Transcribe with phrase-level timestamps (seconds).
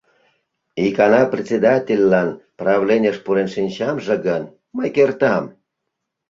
[0.85, 4.43] Икана председательлан правленийыш пурен шинчамже гын,
[4.75, 5.43] мый кертам.